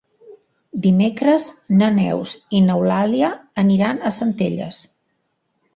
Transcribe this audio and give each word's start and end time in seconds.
Dimecres 0.85 1.49
na 1.81 1.89
Neus 1.99 2.33
i 2.61 2.65
n'Eulàlia 2.65 3.33
aniran 3.65 4.05
a 4.09 4.15
Centelles. 4.23 4.83